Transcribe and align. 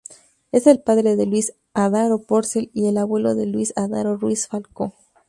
Es 0.51 0.65
el 0.65 0.79
padre 0.79 1.15
de 1.15 1.27
Luis 1.27 1.53
Adaro 1.75 2.17
Porcel 2.23 2.71
y 2.73 2.87
el 2.87 2.97
abuelo 2.97 3.35
de 3.35 3.45
Luis 3.45 3.71
Adaro 3.75 4.17
Ruiz-Falcó. 4.17 4.95